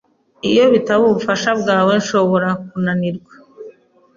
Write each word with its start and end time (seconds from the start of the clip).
Iyo 0.49 0.63
bitaba 0.73 1.03
ubufasha 1.07 1.51
bwawe, 1.61 1.93
nshobora 2.01 2.49
kunanirwa. 2.67 3.33